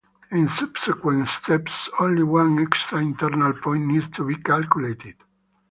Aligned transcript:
In 0.31 0.49
subsequent 0.49 1.27
steps, 1.27 1.87
only 1.99 2.23
one 2.23 2.57
extra 2.57 2.97
internal 2.97 3.53
point 3.53 3.85
needs 3.85 4.09
to 4.09 4.25
be 4.25 4.35
calculated. 4.35 5.13